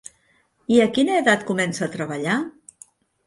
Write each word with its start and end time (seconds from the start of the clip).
I 0.75 0.77
a 0.85 0.87
quina 0.95 1.19
edat 1.19 1.45
comença 1.51 1.85
a 1.87 1.91
treballar? 1.97 2.39